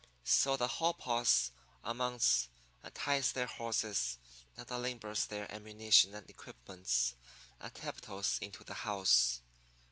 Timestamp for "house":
8.73-9.41